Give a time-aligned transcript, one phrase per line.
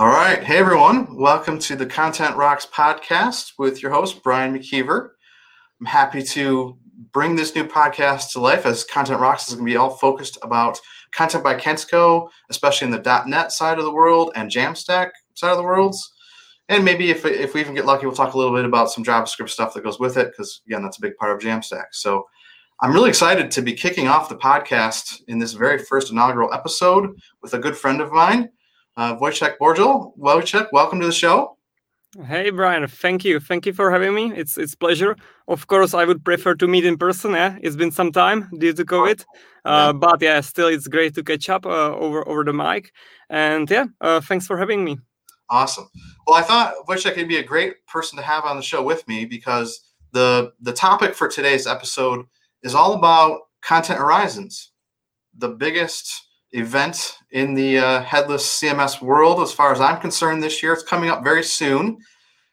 [0.00, 0.42] All right.
[0.42, 1.14] Hey, everyone.
[1.14, 5.10] Welcome to the Kontent Rocks podcast with your host, Brian McKeiver.
[5.78, 6.78] I'm happy to
[7.12, 10.38] bring this new podcast to life as Kontent Rocks is going to be all focused
[10.40, 10.80] about
[11.14, 15.58] Kontent by Kentico, especially in the .NET side of the world and Jamstack side of
[15.58, 16.14] the worlds.
[16.70, 19.04] And maybe if, if we even get lucky, we'll talk a little bit about some
[19.04, 21.88] JavaScript stuff that goes with it, because again, that's a big part of Jamstack.
[21.92, 22.26] So
[22.80, 27.10] I'm really excited to be kicking off the podcast in this very first inaugural episode
[27.42, 28.48] with a good friend of mine,
[28.96, 30.14] uh, Vojtech Boril.
[30.18, 31.56] Vojtech, welcome to the show.
[32.26, 34.32] Hey Brian, thank you, thank you for having me.
[34.34, 35.14] It's it's pleasure.
[35.46, 37.32] Of course, I would prefer to meet in person.
[37.32, 39.24] Yeah, it's been some time due to COVID,
[39.64, 42.92] uh, but yeah, still it's great to catch up uh, over over the mic.
[43.28, 44.98] And yeah, uh, thanks for having me.
[45.50, 45.88] Awesome.
[46.26, 49.06] Well, I thought Vojtech could be a great person to have on the show with
[49.06, 52.26] me because the the topic for today's episode
[52.64, 54.72] is all about Kontent Horizons,
[55.36, 56.12] the biggest
[56.52, 60.72] event in the uh, headless CMS world, as far as I'm concerned, this year.
[60.72, 61.98] It's coming up very soon.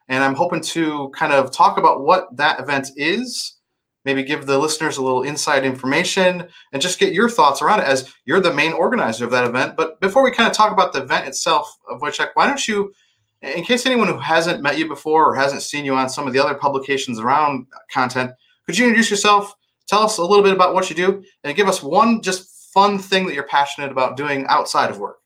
[0.08, 3.58] And I'm hoping to kind of talk about what that event is,
[4.06, 7.88] maybe give the listeners a little inside information, and just get your thoughts around it
[7.88, 9.76] as you're the main organizer of that event.
[9.76, 12.94] But before we kind of talk about the event itself, of which, why don't you,
[13.42, 16.32] in case anyone who hasn't met you before or hasn't seen you on some of
[16.32, 18.32] the other publications around Kontent,
[18.66, 19.54] could you introduce yourself?
[19.88, 23.00] Tell us a little bit about what you do and give us one just fun
[23.00, 25.18] thing that you're passionate about doing outside of work.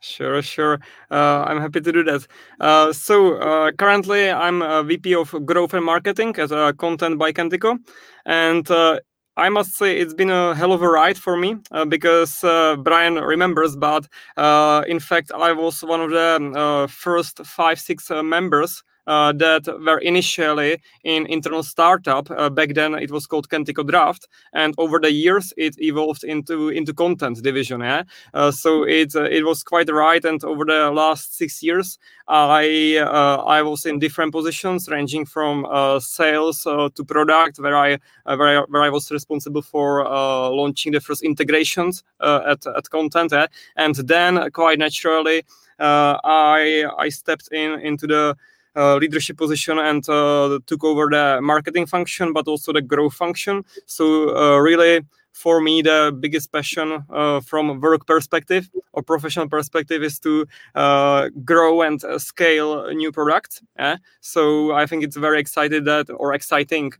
[0.00, 0.80] Sure, sure.
[1.08, 2.26] Uh, I'm happy to do that.
[2.58, 7.30] Uh, so uh, currently, I'm a VP of Growth and Marketing as a Kontent by
[7.32, 7.78] Kentico,
[8.26, 8.98] and uh,
[9.36, 12.74] I must say it's been a hell of a ride for me uh, because uh,
[12.76, 14.08] Brian remembers, but
[14.88, 20.80] in fact, I was one of the first five, six members uh, that were initially
[21.04, 22.30] in internal startup.
[22.30, 26.68] Uh, back then, it was called Kentico Draft, and over the years, it evolved into
[26.68, 27.80] into Kontent division.
[27.80, 28.04] Yeah?
[28.34, 30.24] Uh, so it uh, it was quite right.
[30.24, 31.98] And over the last six years,
[32.28, 37.98] I uh, I was in different positions, ranging from uh, sales to product, where I
[38.24, 43.46] where I, where I was responsible for launching the first integrations at at Kontent, yeah?
[43.76, 45.42] and then quite naturally.
[45.82, 48.36] I I stepped in into the
[48.76, 53.64] leadership position and uh, took over the marketing function, but also the growth function.
[53.86, 57.04] So uh, really, for me, the biggest passion
[57.42, 60.46] from work perspective or professional perspective is to
[61.44, 63.62] grow and scale new products.
[63.78, 63.96] Yeah?
[64.20, 66.92] So I think it's very excited that or exciting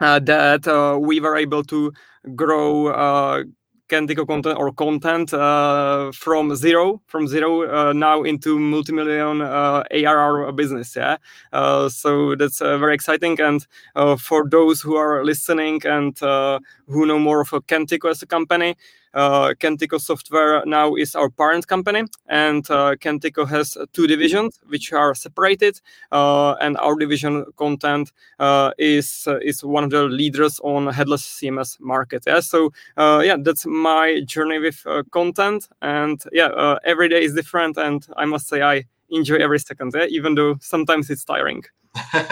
[0.00, 1.92] uh, that uh, we were able to
[2.36, 3.44] grow
[3.88, 10.52] Kentico Kontent or Kontent uh, from zero, from zero uh, now into multi-million uh, ARR
[10.52, 10.94] business.
[10.96, 11.16] Yeah,
[11.52, 13.40] uh, so that's uh, very exciting.
[13.40, 13.66] And
[13.96, 18.26] uh, for those who are listening and who know more of a Kentico as a
[18.26, 18.76] company,
[19.18, 24.92] uh, Kentico Software now is our parent company, and uh, Kentico has two divisions which
[24.92, 25.80] are separated.
[26.12, 31.22] Uh, and our division Kontent uh, is uh, is one of the leaders on headless
[31.22, 32.22] CMS market.
[32.26, 37.76] Yeah, so uh, yeah, that's my journey with Kontent, and yeah, every day is different,
[37.76, 41.64] and I must say I enjoy every second, yeah, even though sometimes it's tiring.
[41.94, 42.28] I,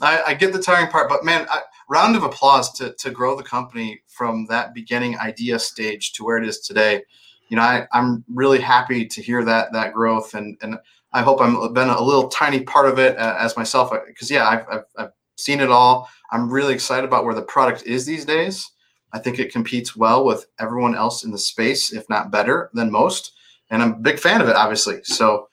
[0.00, 3.42] I, get the tiring part, but man, I, round of applause to, to grow the
[3.42, 7.02] company from that beginning idea stage to where it is today.
[7.48, 10.78] You know, I, I'm really happy to hear that that growth, and and
[11.12, 13.92] I hope I'm been a little tiny part of it uh, as myself.
[14.06, 16.08] Because uh, yeah, I've, I've, I've seen it all.
[16.32, 18.70] I'm really excited about where the product is these days.
[19.12, 22.90] I think it competes well with everyone else in the space, if not better than
[22.90, 23.32] most.
[23.70, 25.04] And I'm a big fan of it, obviously.
[25.04, 25.48] So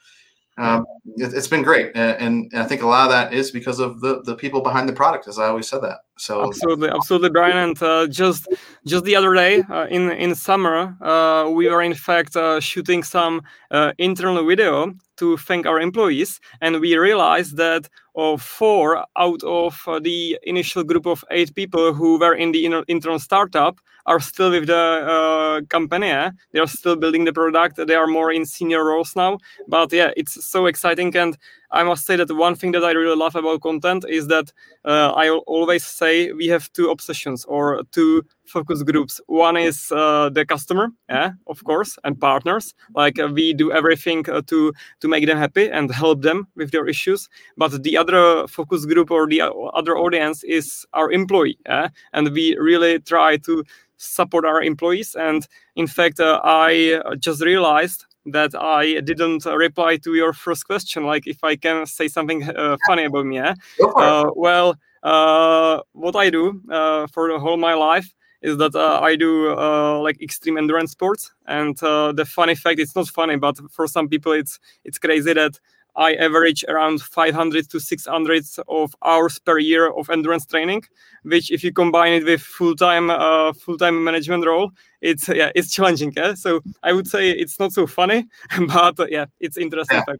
[0.57, 0.85] um,
[1.15, 4.01] it, has been great, and, and, I think a lot of that is because of
[4.01, 5.99] the the people behind the product, as I always said that.
[6.17, 7.57] So absolutely, absolutely, Brian.
[7.57, 8.47] And uh, just
[8.85, 13.01] just the other day uh, in in summer, uh, we were in fact uh, shooting
[13.01, 13.41] some
[13.71, 19.81] uh, internal video to thank our employees, and we realized that uh, four out of
[20.03, 24.67] the initial group of eight people who were in the internal startup are still with
[24.67, 26.07] the uh, company.
[26.07, 26.31] Eh?
[26.51, 27.79] They are still building the product.
[27.87, 29.37] They are more in senior roles now.
[29.67, 31.15] But yeah, it's so exciting.
[31.15, 31.37] And
[31.71, 34.51] I must say that one thing that I really love about Kontent is that
[34.83, 39.21] uh, I always say we have two obsessions or two focus groups.
[39.27, 42.73] One is uh, the customer, yeah, of course, and partners.
[42.93, 46.71] Like uh, we do everything uh, to to make them happy and help them with
[46.71, 47.29] their issues.
[47.55, 49.41] But the other focus group or the
[49.73, 51.87] other audience is our employee, yeah?
[52.13, 53.63] and we really try to
[54.01, 55.15] support our employees.
[55.15, 61.05] And in fact, uh, I just realized that I didn't reply to your first question.
[61.05, 63.55] Like, if I can say something uh, funny about me, yeah?
[63.95, 68.99] Uh, well, uh, what I do uh, for the whole my life is that uh,
[69.01, 73.35] I do uh, like extreme endurance sports, and uh, the funny fact it's not funny,
[73.37, 75.59] but for some people it's it's crazy that
[75.95, 80.83] I average around 500 to 600 of hours per year of endurance training,
[81.23, 84.71] which if you combine it with full-time uh, full-time management role,
[85.01, 86.13] it's yeah it's challenging.
[86.15, 86.33] Yeah?
[86.35, 88.27] So I would say it's not so funny,
[88.67, 90.01] but uh, yeah, it's interesting.
[90.07, 90.15] Yeah.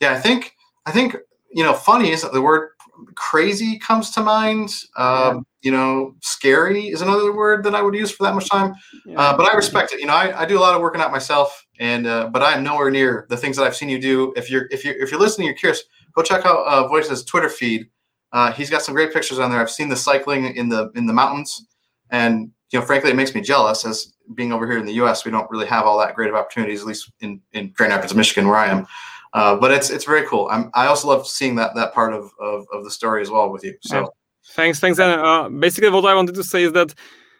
[0.00, 0.56] yeah, I think
[0.86, 1.16] I think
[1.52, 2.70] you know funny is that the word
[3.14, 4.74] crazy comes to mind.
[4.96, 5.40] Um, yeah.
[5.64, 8.74] You know, scary is another word that I would use for that much time.
[9.06, 9.18] Yeah.
[9.18, 10.00] Uh, but I respect it.
[10.00, 12.52] You know, I, I do a lot of working out myself and uh, but I
[12.52, 14.32] am nowhere near the things that I've seen you do.
[14.36, 15.82] If you're if you're if you're listening, you're curious,
[16.14, 17.88] go check out uh, Voice's Twitter feed.
[18.32, 19.60] Uh, he's got some great pictures on there.
[19.60, 21.66] I've seen the cycling in the in the mountains,
[22.10, 23.84] and you know, frankly, it makes me jealous.
[23.84, 26.36] As being over here in the U.S., we don't really have all that great of
[26.36, 28.86] opportunities, at least in in Grand Rapids, Michigan, where I am.
[29.32, 30.48] Uh, but it's it's very cool.
[30.50, 33.50] I'm, I also love seeing that that part of, of, of the story as well
[33.50, 33.74] with you.
[33.82, 34.12] So.
[34.48, 34.98] Thanks, thanks.
[34.98, 36.94] And uh, basically, what I wanted to say is that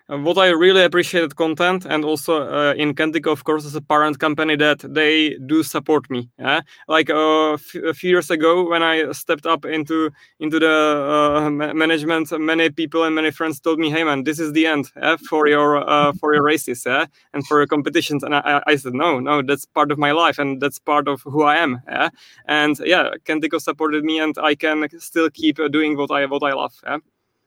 [0.09, 4.19] what I really appreciated Kontent and also uh, in Kentico, of course, as a parent
[4.19, 6.29] company that they do support me.
[6.39, 6.61] Yeah?
[6.89, 7.56] Like uh,
[7.87, 10.11] a few years ago when I stepped up into
[10.41, 14.53] into the uh, management, many people and many friends told me, "Hey man, this is
[14.53, 17.06] the end yeah, for your uh, for your races yeah?
[17.33, 20.39] and for your competitions." And I, I, said, "No, no, that's part of my life
[20.39, 22.11] and that's part of who I am." Yeah?
[22.47, 26.53] And yeah, Kentico supported me, and I can still keep doing what I what I
[26.53, 26.75] love.
[26.85, 26.99] Yeah?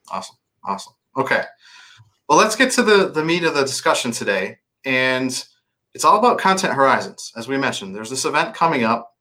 [0.09, 0.93] Awesome, awesome.
[1.15, 1.43] Okay.
[2.27, 4.57] Well, let's get to the, the meat of the discussion today.
[4.85, 5.31] And
[5.93, 7.31] it's all about Kontent Horizons.
[7.35, 9.11] As we mentioned, there's this event coming up.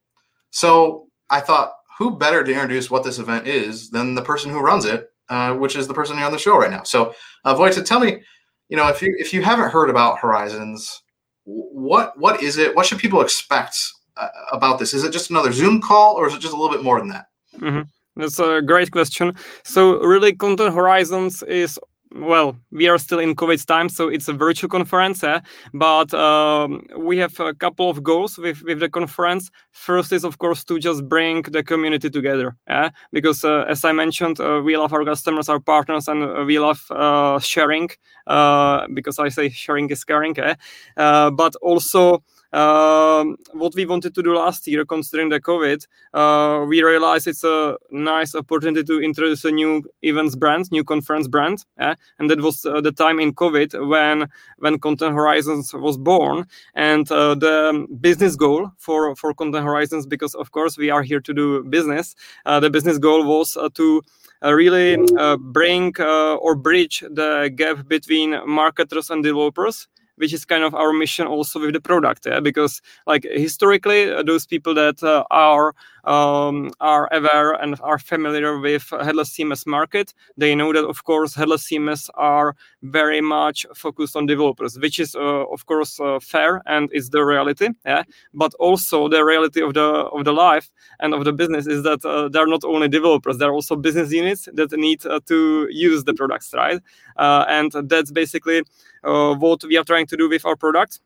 [0.51, 4.61] So I thought, who better to introduce what this event is than the person who
[4.61, 6.83] runs it, uh, which is the person here on the show right now.
[6.83, 7.15] So,
[7.45, 8.23] uh, Vojtech, tell me,
[8.69, 11.03] you know, if you if you haven't heard about Horizons,
[11.45, 12.75] what what is it?
[12.75, 13.79] What should people expect
[14.17, 14.93] uh, about this?
[14.93, 17.09] Is it just another Zoom call, or is it just a little bit more than
[17.09, 17.27] that?
[17.59, 17.83] Mm-hmm.
[18.21, 19.35] That's a great question.
[19.65, 21.79] So, really, Kontent Horizons is
[22.15, 25.23] well, we are still in COVID time, so it's a virtual conference.
[25.25, 25.41] Eh?
[25.75, 29.51] But um, we have a couple of goals with, with the conference.
[29.73, 32.57] First is, of course, to just bring the community together.
[32.69, 32.91] Eh?
[33.13, 36.59] Because, uh, as I mentioned, uh, we love our customers, our partners, and uh, we
[36.59, 37.91] love uh, sharing.
[38.27, 40.39] Uh, because I say sharing is caring.
[40.39, 40.55] Eh?
[40.97, 42.23] Uh, but also,
[42.57, 47.45] um, what we wanted to do last year, considering the COVID, uh, we realized it's
[47.45, 52.65] a nice opportunity to introduce a new events brand, new conference brand, and that was
[52.65, 58.37] uh, the time in COVID when when Kontent Horizons was born, and uh, the business
[58.37, 62.15] goal for for Kontent Horizons, because of course we are here to do business,
[62.47, 64.01] uh, the business goal was uh, to
[64.43, 64.97] uh, really
[65.41, 71.27] bring or bridge the gap between marketers and developers which is kind of our mission
[71.27, 72.41] also with the product yeah?
[72.41, 75.75] because like historically uh, those people that uh, are
[76.05, 81.35] um, are aware and are familiar with headless cms market they know that of course
[81.35, 86.63] headless cms are very much focused on developers which is uh, of course uh, fair
[86.67, 88.03] and is the reality yeah
[88.35, 90.71] but also the reality of the of the life
[91.01, 94.49] and of the business is that uh, they're not only developers they're also business units
[94.53, 96.81] that need uh, to use the products right
[97.19, 98.63] and that's basically
[99.07, 101.01] what we are trying to do with our product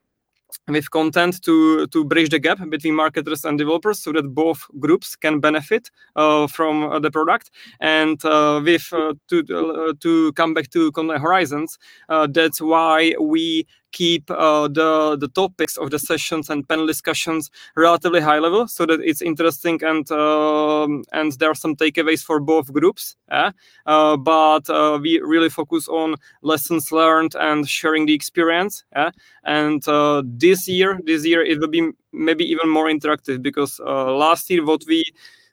[0.69, 5.17] with Kontent to to bridge the gap between marketers and developers so that both groups
[5.17, 7.51] can benefit uh, from uh, the product.
[7.81, 13.15] And uh, with uh, to uh, to come back to Kontent horizons uh, that's why
[13.21, 18.67] we keep uh, the the topics of the sessions and panel discussions relatively high level
[18.69, 23.53] so that it's interesting and um, and there are some takeaways for both groups uh,
[24.17, 28.85] but uh, we really focus on lessons learned and sharing the experience
[29.45, 34.13] and uh, this year this year it will be maybe even more interactive because uh,
[34.13, 35.05] last year what we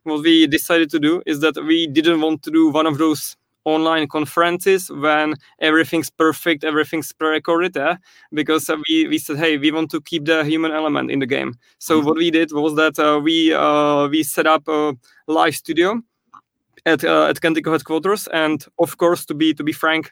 [0.04, 3.36] what we decided to do is that we didn't want to do one of those
[3.68, 7.96] online conferences when everything's perfect, everything's pre-recorded, eh?
[8.32, 11.26] because uh, we, we said, hey, we want to keep the human element in the
[11.26, 11.54] game.
[11.80, 12.08] So mm-hmm.
[12.08, 14.94] what we did was that uh, we uh, we set up a
[15.28, 16.02] live studio
[16.86, 20.12] at uh, at Kentico headquarters, and of course, to be to be frank,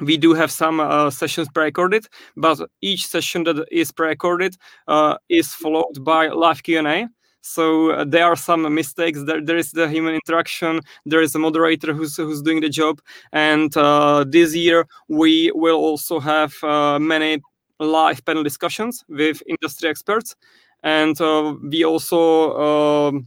[0.00, 4.56] we do have some uh, sessions pre-recorded but each session that is pre-recorded
[4.88, 7.06] uh, is followed by live q&a
[7.44, 9.22] so uh, there are some mistakes.
[9.22, 10.80] There, there is the human interaction.
[11.04, 13.02] There is a moderator who's who's doing the job.
[13.32, 17.42] And uh, this year we will also have uh, many
[17.78, 20.34] live panel discussions with industry experts,
[20.82, 22.56] and uh, we also.
[22.58, 23.26] Um,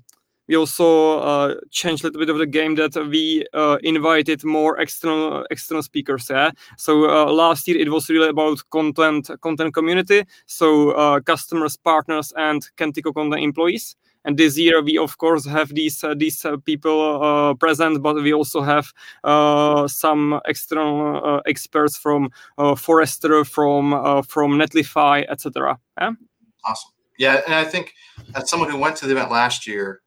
[0.50, 4.80] we also uh, changed a little bit of the game that we uh, invited more
[4.80, 6.30] external external speakers.
[6.30, 6.52] Yeah?
[6.78, 7.00] So
[7.34, 13.44] last year it was really about content content community, so customers, partners, and Kentico Kontent
[13.44, 18.04] employees And this year we of course have these uh, these uh, people uh, present,
[18.04, 18.92] but we also have
[19.90, 22.30] some external experts from
[22.76, 23.92] Forrester, from
[24.24, 25.80] from Netlify, etc.
[26.00, 26.12] Yeah?
[26.66, 26.92] Awesome.
[27.18, 27.94] Yeah, and I think
[28.36, 30.02] as someone who went to the event last year,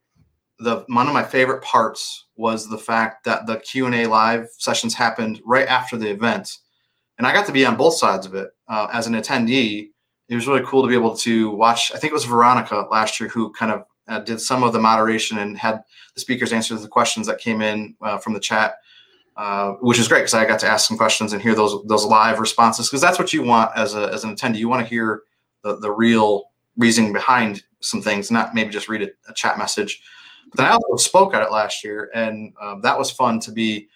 [0.58, 4.48] the one of my favorite parts was the fact that the Q and A live
[4.58, 6.58] sessions happened right after the event,
[7.16, 9.88] and I got to be on both sides of it uh, as an attendee.
[10.28, 11.90] It was really cool to be able to watch.
[11.92, 14.78] I think it was Veronica last year who kind of uh, did some of the
[14.78, 15.82] moderation and had
[16.14, 18.74] the speakers answer the questions that came in uh, from the chat,
[19.36, 22.04] uh, which is great because I got to ask some questions and hear those those
[22.04, 24.58] live responses because that's what you want as a as an attendee.
[24.58, 25.22] You want to hear
[25.62, 30.02] the the real reasoning behind some things, not maybe just read a, a chat message.
[30.50, 33.52] But then I also spoke at it last year, and um, that was fun to
[33.52, 33.88] be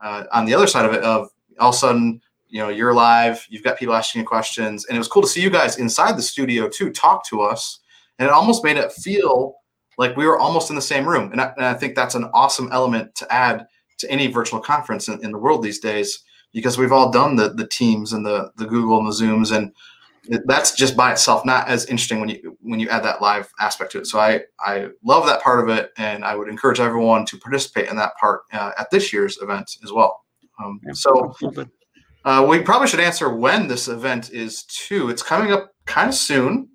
[0.00, 1.02] uh, on the other side of it.
[1.02, 1.28] Of
[1.60, 4.96] all of a sudden, you know, you're live, you've got people asking you questions, and
[4.96, 7.80] it was cool to see you guys inside the studio too, talk to us,
[8.18, 9.57] and it almost made it feel
[9.98, 11.30] like we were almost in the same room.
[11.32, 13.66] And I, and I think that's an awesome element to add
[13.98, 17.50] to any virtual conference in, in the world these days, because we've all done the
[17.50, 19.72] the Teams and the the Google and the Zooms and
[20.44, 23.92] that's just by itself not as interesting when you when you add that live aspect
[23.92, 24.06] to it.
[24.06, 27.88] So I I love that part of it, and I would encourage everyone to participate
[27.88, 30.24] in that part uh, at this year's event as well.
[30.62, 31.34] Um, so
[32.24, 35.08] uh, we probably should answer when this event is too.
[35.08, 36.68] It's coming up kind of soon.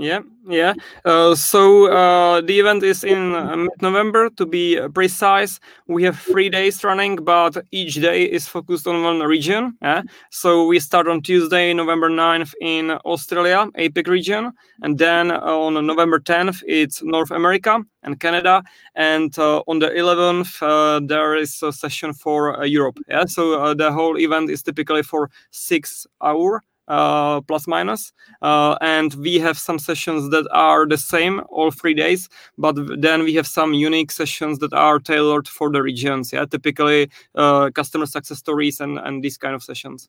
[0.00, 0.74] Yeah, yeah.
[1.04, 4.30] Uh, so uh, the event is in uh, mid-November.
[4.36, 9.18] To be precise, we have three days running, but each day is focused on one
[9.18, 9.76] region.
[9.82, 10.02] Yeah?
[10.30, 14.52] So we start on Tuesday, November 9th in Australia, APAC region,
[14.82, 18.62] and then on November 10th it's North America and Canada,
[18.94, 22.98] and uh, on the 11th uh, there is a session for uh, Europe.
[23.08, 23.24] Yeah.
[23.24, 28.12] So the whole event is typically for six hours uh, plus minus.
[28.42, 33.22] Uh, and we have some sessions that are the same all three days, but then
[33.22, 36.32] we have some unique sessions that are tailored for the regions.
[36.32, 40.08] Yeah, typically uh, customer success stories and and these kind of sessions.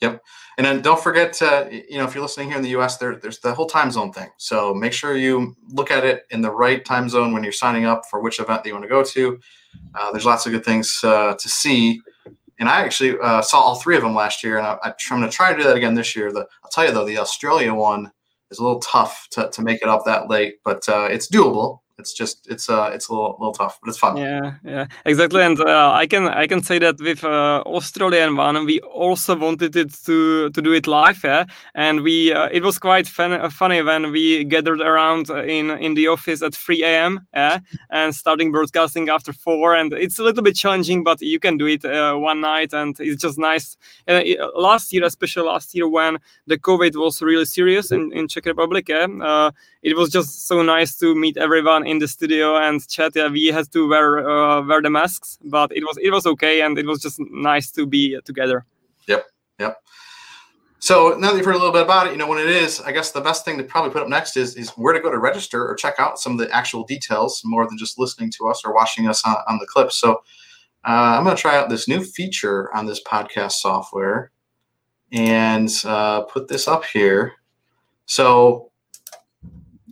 [0.00, 0.22] Yep,
[0.56, 3.16] and then don't forget to you know if you're listening here in the U.S., there
[3.16, 4.30] there's the whole time zone thing.
[4.38, 7.84] So make sure you look at it in the right time zone when you're signing
[7.84, 9.38] up for which event that you want to go to.
[9.94, 12.00] Uh, there's lots of good things uh, to see
[12.60, 15.22] and I actually uh, saw all three of them last year, and I, am going
[15.22, 16.30] to try to do that again this year.
[16.30, 18.12] The, I'll tell you though, the Australia one
[18.50, 21.80] is a little tough to, to make it up that late, but uh, it's doable
[22.00, 25.42] it's just it's uh it's a little, little tough but it's fun yeah yeah exactly
[25.42, 29.76] and uh, i can i can say that with uh, australian one we also wanted
[29.76, 31.44] it to to do it live yeah?
[31.74, 35.94] and we uh, it was quite fun, uh, funny when we gathered around in in
[35.94, 37.58] the office at 3 a.m yeah?
[37.90, 41.66] and starting broadcasting after 4 and it's a little bit challenging but you can do
[41.66, 43.76] it uh, one night and it's just nice
[44.08, 44.22] uh,
[44.56, 48.88] last year especially last year when the covid was really serious in, in czech republic
[48.88, 49.50] yeah?
[49.82, 53.12] it was just so nice to meet everyone in the studio and chat.
[53.14, 56.62] Yeah, we had to wear uh, wear the masks, but it was it was okay,
[56.62, 58.64] and it was just nice to be together.
[59.08, 59.26] Yep,
[59.58, 59.76] yep.
[60.78, 62.80] So now that you've heard a little bit about it, you know what it is.
[62.80, 65.10] I guess the best thing to probably put up next is is where to go
[65.10, 68.48] to register or check out some of the actual details, more than just listening to
[68.48, 69.92] us or watching us on, on the clip.
[69.92, 70.22] So
[70.86, 74.30] uh, I'm going to try out this new feature on this podcast software
[75.12, 77.34] and uh, put this up here.
[78.06, 78.70] So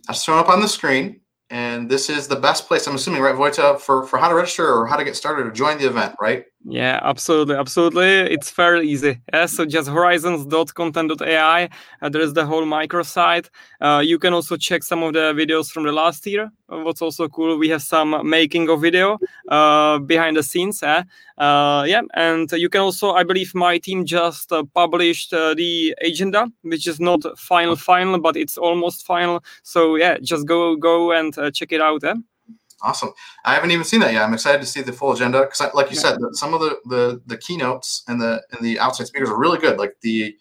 [0.07, 1.18] I'll throw it up on the screen
[1.49, 4.71] and this is the best place i'm assuming right Vojta, for for how to register
[4.71, 8.03] or how to get started or join the event right yeah absolutely absolutely.
[8.03, 9.21] It's fairly easy.
[9.33, 11.69] Yeah so just horizons.kontent.ai
[12.01, 13.49] uh, there is the whole microsite.
[13.79, 16.51] Uh, you can also check some of the videos from the last year.
[16.67, 21.03] What's also cool we have some making of video uh, behind the scenes eh?
[21.37, 25.95] uh, yeah and you can also i believe my team just uh, published uh, the
[26.01, 29.43] agenda which is not final final but it's almost final.
[29.63, 32.15] So yeah just go go and uh, check it out eh?
[32.81, 33.09] Awesome
[33.45, 35.89] i haven't even seen that yet i'm excited to see the full agenda because like
[35.89, 36.01] you yeah.
[36.01, 39.59] said some of the, the the keynotes and the and the outside speakers are really
[39.59, 40.35] good like the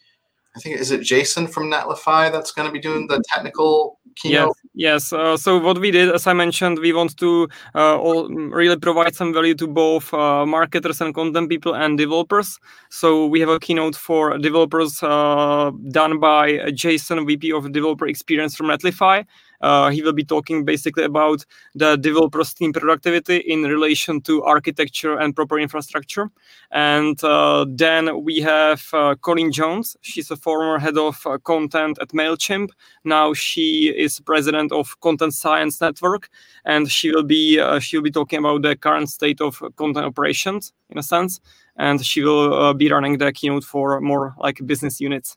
[0.58, 4.56] I think is it Jason from Netlify that's going to be doing the technical keynote.
[4.74, 5.12] Yes, yes.
[5.12, 9.14] Uh, so what we did, as I mentioned, we want to uh, all really provide
[9.14, 12.58] some value to both uh, marketers and content people and developers.
[12.90, 18.56] So we have a keynote for developers uh, done by Jason, VP of Developer Experience
[18.56, 19.24] from Netlify.
[19.60, 25.18] Uh, he will be talking basically about the developer's team productivity in relation to architecture
[25.18, 26.30] and proper infrastructure.
[26.70, 29.96] And uh, then we have uh, Colleen Jones.
[30.02, 32.70] She's a former head of uh, content at MailChimp.
[33.04, 36.28] Now she is president of Content Science Network,
[36.64, 40.06] and she will be uh, she will be talking about the current state of content
[40.06, 41.40] operations in a sense.
[41.76, 45.36] And she will uh, be running the keynote for more like business units.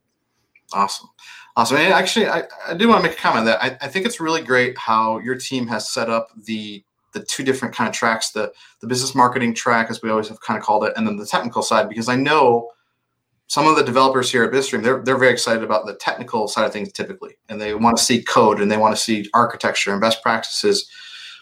[0.74, 1.10] Awesome.
[1.58, 1.78] Awesome.
[1.78, 4.22] And actually, I, I do want to make a comment that I, I think it's
[4.22, 8.32] really great how your team has set up the the two different kind of tracks
[8.32, 11.18] the the business marketing track as we always have kind of called it and then
[11.18, 12.70] the technical side because i know
[13.48, 16.66] some of the developers here at BizStream they're, they're very excited about the technical side
[16.66, 19.92] of things typically and they want to see code and they want to see architecture
[19.92, 20.90] and best practices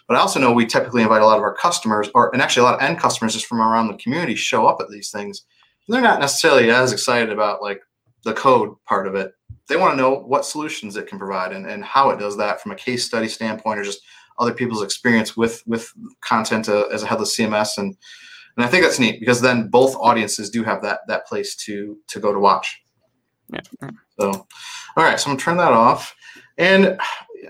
[0.08, 2.62] but i also know we typically invite a lot of our customers or and actually
[2.62, 5.44] a lot of end customers just from around the community show up at these things
[5.88, 7.80] they're not necessarily as excited about like
[8.24, 9.32] the code part of it
[9.68, 12.60] they want to know what solutions it can provide and, and how it does that
[12.60, 14.02] from a case study standpoint or just
[14.38, 17.96] other people's experience with with Kontent uh, as a headless CMS and
[18.56, 21.96] and I think that's neat because then both audiences do have that that place to
[22.08, 22.82] to go to watch.
[23.52, 23.90] Yeah.
[24.18, 24.30] So,
[24.96, 26.14] all right, so I'm gonna turn that off,
[26.58, 26.98] and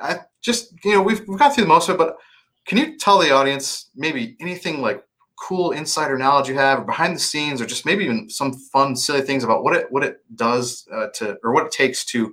[0.01, 2.17] I just you know we've we've got through most of it, but
[2.67, 5.03] can you tell the audience maybe anything like
[5.41, 9.23] cool insider knowledge you have behind the scenes or just maybe even some fun silly
[9.23, 12.33] things about what it what it does uh, to or what it takes to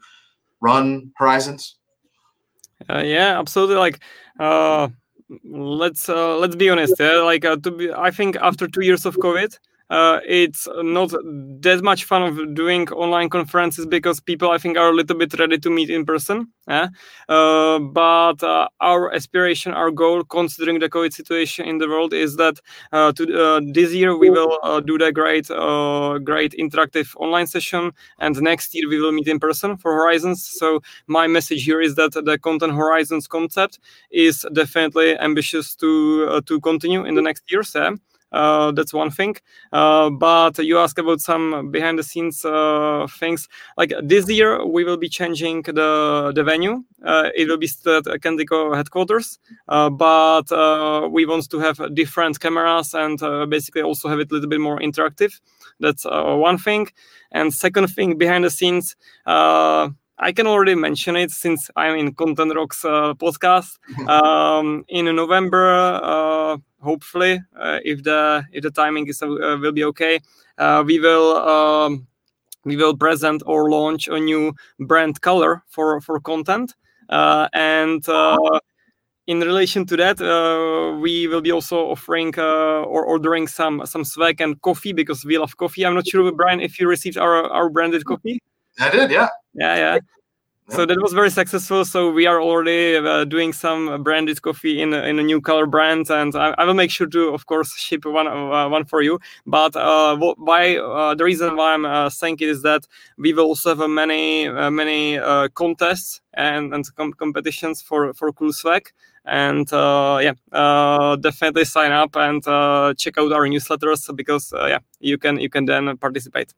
[0.62, 1.78] run horizons
[2.90, 4.00] uh, yeah absolutely like
[4.40, 4.88] uh,
[5.44, 6.94] let's uh, let's be honest.
[7.00, 7.18] Yeah?
[7.18, 9.58] Like uh, to be, I think after two years of COVID,
[9.90, 11.12] uh, it's not
[11.62, 15.38] that much fun of doing online conferences because people I think are a little bit
[15.40, 16.48] ready to meet in person.
[16.68, 16.90] Yeah?
[17.30, 22.36] Uh, but uh, our aspiration, our goal, considering the COVID situation in the world, is
[22.36, 22.60] that
[22.92, 25.48] uh, to, uh, this year we will uh, do the great,
[26.26, 30.46] great interactive online session, and next year we will meet in person for Horizons.
[30.46, 33.80] So my message here is that the Kontent Horizons concept
[34.12, 37.72] is definitely ambitious to to continue in the next years.
[37.74, 37.92] Yeah?
[38.32, 39.36] Uh, that's one thing.
[39.72, 43.48] Uh, but you ask about some behind the scenes uh, things.
[43.78, 46.84] Like this year, we will be changing the the venue.
[47.04, 51.80] Uh, it will be still at Kentico headquarters, uh, but uh, we want to have
[51.94, 53.20] different cameras and
[53.50, 55.40] basically also have it a little bit more interactive.
[55.80, 56.88] That's one thing.
[57.32, 58.96] And second thing behind the scenes.
[60.20, 63.78] I can already mention it since I'm in Kontent Rocks uh, podcast.
[64.08, 65.70] Um, in November,
[66.02, 70.20] uh, hopefully, uh, if the if the timing is uh, will be okay,
[70.58, 72.08] uh, we will um,
[72.64, 76.74] we will present or launch a new brand color for for Kontent
[77.10, 78.04] uh, and.
[79.28, 80.18] in relation to that,
[81.04, 85.54] we will be also offering or ordering some some swag and coffee because we love
[85.58, 85.86] coffee.
[85.86, 88.40] I'm not sure, Brian, if you received our our branded coffee.
[88.80, 89.28] I did, yeah.
[89.54, 90.00] Yeah, yeah.
[90.70, 91.86] So that was very successful.
[91.86, 96.10] So we are already uh, doing some branded coffee in in a new color brand,
[96.10, 99.18] and I, I will make sure to, of course, ship one uh, one for you.
[99.46, 102.86] But uh, why uh, the reason why I'm uh, saying it is that
[103.18, 105.18] we will also have many uh, many
[105.54, 108.92] contests and and com- competitions for for cool swag
[109.26, 110.34] and yeah
[111.22, 112.44] definitely sign up and
[112.98, 116.54] check out our newsletters because yeah you can you can then participate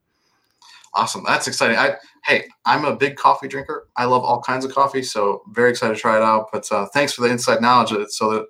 [0.93, 1.23] Awesome.
[1.25, 1.78] That's exciting.
[1.78, 3.88] I hey, I'm a big coffee drinker.
[3.95, 6.47] I love all kinds of coffee, so very excited to try it out.
[6.52, 8.12] But uh, thanks for the inside knowledge it.
[8.12, 8.45] So that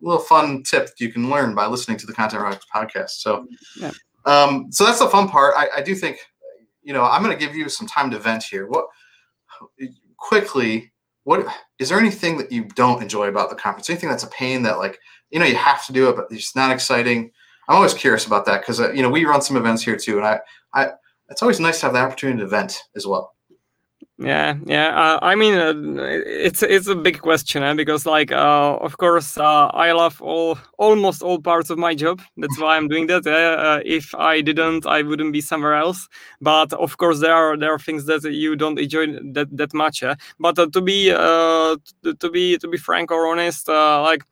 [0.00, 3.10] little fun tip you can learn by listening to the Kontent Rocks podcast.
[3.10, 3.90] So, yeah.
[4.24, 5.54] um, so that's the fun part.
[5.56, 6.18] I, I do think,
[6.82, 8.66] you know, I'm going to give you some time to vent here.
[8.66, 8.86] What
[10.16, 10.92] quickly?
[11.24, 11.46] What
[11.78, 13.88] is there anything that you don't enjoy about the conference?
[13.88, 14.98] Anything that's a pain that like
[15.30, 17.30] you know you have to do it, but it's not exciting?
[17.68, 20.18] I'm always curious about that because uh, you know we run some events here too,
[20.18, 20.40] and I
[20.74, 20.90] I
[21.30, 23.34] it's always nice to have the opportunity to vent as well.
[24.16, 24.88] Yeah, yeah.
[24.96, 25.72] Uh, I mean, uh,
[26.24, 27.74] it's it's a big question eh?
[27.74, 32.22] because, like, uh, of course, uh, I love all almost all parts of my job.
[32.36, 33.26] That's why I'm doing that.
[33.26, 33.82] Eh?
[33.84, 36.08] if I didn't, I wouldn't be somewhere else.
[36.40, 40.04] But of course, there are there are things that you don't enjoy that that much.
[40.04, 40.14] Eh?
[40.38, 41.76] But uh, to be uh,
[42.20, 44.22] to, be to be frank or honest, like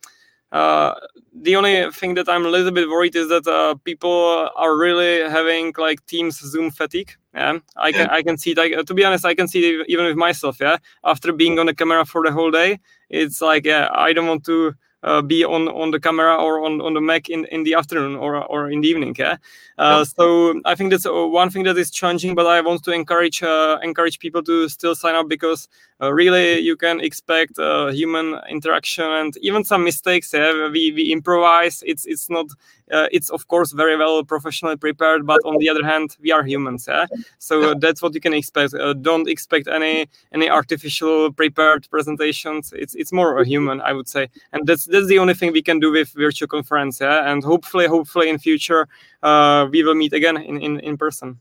[0.53, 0.95] uh,
[1.35, 5.29] the only thing that I'm a little bit worried is that uh, people are really
[5.29, 7.13] having like Teams Zoom fatigue.
[7.35, 8.09] Yeah, I can.
[8.09, 8.59] I can see it.
[8.59, 10.59] Like, to be honest, I can see it even with myself.
[10.61, 14.27] Yeah, after being on the camera for the whole day, it's like yeah, I don't
[14.27, 17.65] want to uh, be on on the camera or on, on the Mac in, in
[17.65, 19.15] the afternoon or or in the evening.
[19.19, 19.37] Yeah.
[19.79, 22.93] Uh, so I think that's uh, one thing that is changing, but I want to
[22.93, 27.89] encourage uh, encourage people to still sign up because uh, really you can expect uh,
[27.89, 30.33] human interaction and even some mistakes.
[30.33, 31.83] Yeah, we, we improvise.
[31.87, 32.47] It's it's not
[32.91, 36.43] uh, it's of course very well professionally prepared, but on the other hand, we are
[36.43, 36.87] humans.
[36.89, 37.07] Yeah,
[37.39, 38.73] so that's what you can expect.
[39.03, 42.73] don't expect any any artificial prepared presentations.
[42.75, 45.63] It's it's more a human, I would say, and that's that's the only thing we
[45.63, 47.01] can do with virtual conference.
[47.01, 48.89] Yeah, and hopefully hopefully in future
[49.23, 51.39] uh, we will meet again in in, in person.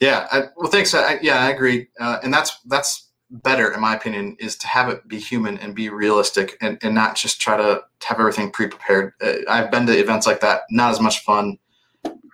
[0.00, 0.94] Yeah, I, well, thanks.
[0.94, 4.88] I, yeah, I agree, uh, and that's that's better in my opinion is to have
[4.88, 9.14] it be human and be realistic and, and not just try to have everything pre-prepared
[9.22, 11.58] uh, i've been to events like that not as much fun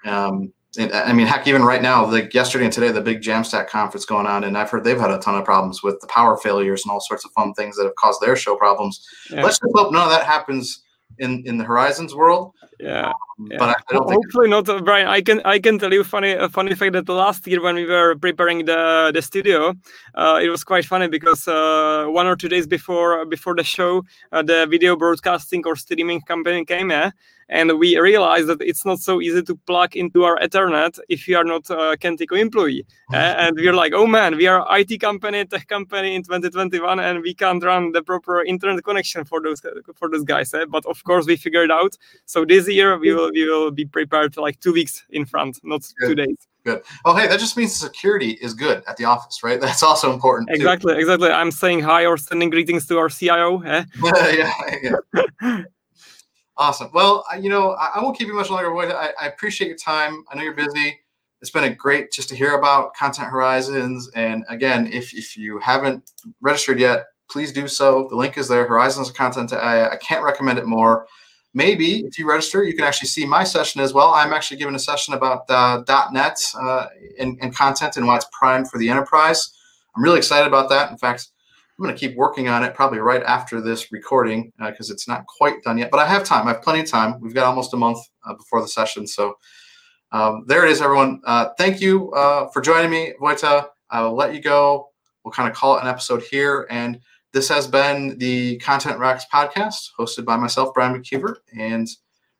[0.04, 3.68] um, and, I mean, heck, even right now, like yesterday and today, the big Jamstack
[3.68, 6.36] conference going on, and I've heard they've had a ton of problems with the power
[6.36, 9.06] failures and all sorts of fun things that have caused their show problems.
[9.30, 9.42] Yeah.
[9.42, 10.82] Let's just hope none of that happens
[11.18, 12.52] in in the Horizons world.
[12.78, 13.12] Yeah.
[13.38, 13.58] Yeah.
[13.58, 15.06] But I, I don't hopefully not, uh, Brian.
[15.06, 17.86] I can I can tell you funny a funny fact that last year when we
[17.86, 19.74] were preparing the the studio,
[20.14, 24.04] uh, it was quite funny because uh, one or two days before before the show,
[24.32, 27.12] uh, the video broadcasting or streaming company came here
[27.48, 31.36] and we realized that it's not so easy to plug into our ethernet if you
[31.36, 35.44] are not a Kentico employee uh, and we're like oh man we are IT company
[35.44, 39.62] tech company in 2021 and we can't run the proper internet connection for those
[39.94, 40.64] for those guys eh?
[40.68, 41.96] but of course we figured out
[42.26, 45.58] so this year we will we will be prepared for like two weeks in front
[45.62, 46.08] not Good.
[46.08, 46.82] two days good.
[47.04, 49.60] Oh, hey, that just means security is good at the office, right?
[49.68, 50.50] That's also important.
[50.50, 51.00] Exactly, too.
[51.00, 51.30] exactly.
[51.30, 53.62] I'm saying hi or sending greetings to our CIO.
[53.62, 53.84] Eh?
[54.32, 55.62] yeah, yeah.
[56.60, 56.90] Awesome.
[56.92, 58.76] Well, you know, I, I, won't keep you much longer.
[58.76, 60.24] I, I appreciate your time.
[60.28, 60.98] I know you're busy.
[61.40, 64.10] It's been a great just to hear about Kontent Horizons.
[64.16, 66.10] And again, if, if you haven't
[66.40, 68.08] registered yet, please do so.
[68.10, 68.66] The link is there.
[68.66, 69.52] Horizons of Content.
[69.52, 71.06] I, I can't recommend it more.
[71.54, 74.10] Maybe if you register, you can actually see my session as well.
[74.10, 75.82] I'm actually giving a session about uh,
[76.12, 76.86] .NET uh,
[77.18, 79.50] and, and Kontent and why it's primed for the enterprise.
[79.96, 80.90] I'm really excited about that.
[80.90, 81.28] In fact,
[81.78, 85.08] I'm going to keep working on it probably right after this recording because uh, it's
[85.08, 85.90] not quite done yet.
[85.90, 86.46] But I have time.
[86.46, 87.20] I have plenty of time.
[87.20, 89.06] We've got almost a month uh, before the session.
[89.06, 89.34] So
[90.12, 91.20] um, there it is, everyone.
[91.24, 93.68] Uh, thank you uh, for joining me, Vojta.
[93.90, 94.90] I will let you go.
[95.24, 96.66] We'll kind of call it an episode here.
[96.68, 97.00] And
[97.32, 101.36] this has been the Content Rocks podcast hosted by myself, Brian McKeiver.
[101.56, 101.86] And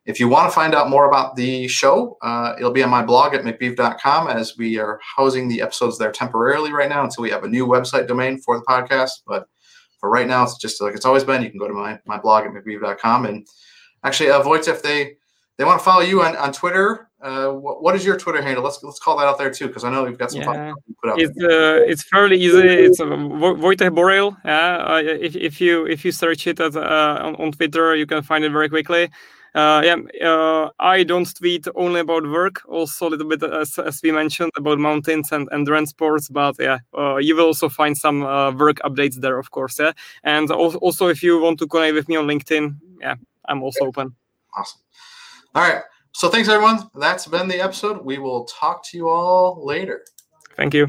[0.05, 3.03] if you want to find out more about the show, uh, it'll be on my
[3.03, 7.29] blog at mcbeev.com as we are housing the episodes there temporarily right now until we
[7.29, 9.11] have a new website domain for the podcast.
[9.27, 9.47] But
[9.99, 11.43] for right now, it's just like it's always been.
[11.43, 13.25] You can go to my, my blog at mcbeev.com.
[13.25, 13.47] And
[14.03, 15.15] actually, uh, if they
[15.57, 18.63] they want to follow you on, on Twitter, uh, what, what is your Twitter handle?
[18.63, 20.73] Let's let's call that out there too, because I know we've got some yeah.
[21.01, 21.21] put out.
[21.21, 22.59] It's uh, it's fairly easy.
[22.59, 24.37] It's uh, Vojtech Boril.
[24.45, 28.05] Yeah, uh, if, if you if you search it at, uh, on, on Twitter, you
[28.05, 29.09] can find it very quickly
[29.55, 33.99] uh, yeah, uh, I don't tweet only about work, also a little bit as, as
[34.03, 36.29] we mentioned about mountains and endurance sports.
[36.29, 39.79] But yeah, uh, you will also find some uh, work updates there, of course.
[39.79, 43.85] Yeah, and also if you want to connect with me on LinkedIn, yeah, I'm also
[43.85, 44.15] open.
[44.55, 44.81] Awesome.
[45.55, 45.81] All right.
[46.13, 46.89] So thanks everyone.
[46.95, 48.03] That's been the episode.
[48.03, 50.03] We will talk to you all later.
[50.55, 50.87] Thank you.